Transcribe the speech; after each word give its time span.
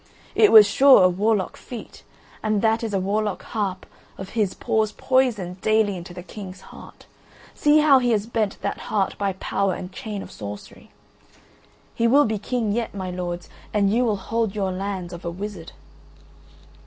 It 0.33 0.51
was 0.51 0.65
sure 0.67 1.03
a 1.03 1.09
warlock 1.09 1.55
feat, 1.55 2.01
and 2.41 2.63
that 2.63 2.83
is 2.83 2.91
a 2.91 2.99
warlock 2.99 3.43
harp 3.43 3.85
of 4.17 4.29
his 4.29 4.55
pours 4.55 4.91
poison 4.93 5.57
daily 5.61 5.95
into 5.95 6.11
the 6.11 6.23
King's 6.23 6.61
heart. 6.61 7.05
See 7.53 7.81
how 7.81 7.99
he 7.99 8.09
has 8.09 8.25
bent 8.25 8.59
that 8.63 8.79
heart 8.89 9.15
by 9.19 9.33
power 9.33 9.75
and 9.75 9.91
chain 9.93 10.23
of 10.23 10.31
sorcery! 10.31 10.89
He 11.93 12.07
will 12.07 12.25
be 12.25 12.39
king 12.39 12.71
yet, 12.71 12.95
my 12.95 13.11
lords, 13.11 13.47
and 13.75 13.93
you 13.93 14.03
will 14.03 14.17
hold 14.17 14.55
your 14.55 14.71
lands 14.71 15.13
of 15.13 15.23
a 15.23 15.29
wizard." 15.29 15.71